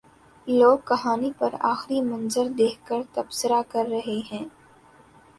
[0.47, 4.43] لوگ کہانی پر آخری منظر دیکھ کر تبصرہ کر رہے ہیں۔